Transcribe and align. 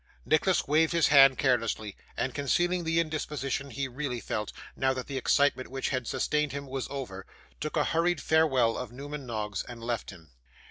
Nicholas 0.25 0.67
waved 0.67 0.93
his 0.93 1.09
hand 1.09 1.37
carelessly, 1.37 1.95
and 2.17 2.33
concealing 2.33 2.83
the 2.83 2.99
indisposition 2.99 3.69
he 3.69 3.87
really 3.87 4.19
felt, 4.19 4.51
now 4.75 4.95
that 4.95 5.05
the 5.05 5.15
excitement 5.15 5.69
which 5.69 5.89
had 5.89 6.07
sustained 6.07 6.53
him 6.53 6.65
was 6.65 6.87
over, 6.89 7.23
took 7.59 7.77
a 7.77 7.83
hurried 7.83 8.19
farewell 8.19 8.79
of 8.79 8.91
Newman 8.91 9.27
Noggs, 9.27 9.61
and 9.61 9.83
left 9.83 10.09
him. 10.09 10.31